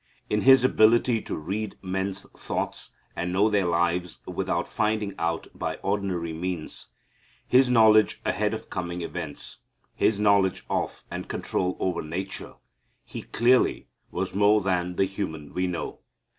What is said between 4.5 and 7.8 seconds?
finding out by ordinary means, His